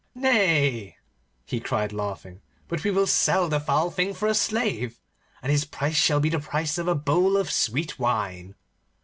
'Nay,' 0.15 0.97
he 1.45 1.59
cried, 1.59 1.93
laughing, 1.93 2.41
'but 2.67 2.83
we 2.83 2.89
will 2.89 3.05
sell 3.05 3.47
the 3.47 3.59
foul 3.59 3.91
thing 3.91 4.15
for 4.15 4.27
a 4.27 4.33
slave, 4.33 4.99
and 5.43 5.51
his 5.51 5.63
price 5.63 5.95
shall 5.95 6.19
be 6.19 6.29
the 6.29 6.39
price 6.39 6.79
of 6.79 6.87
a 6.87 6.95
bowl 6.95 7.37
of 7.37 7.51
sweet 7.51 7.99
wine. 7.99 8.55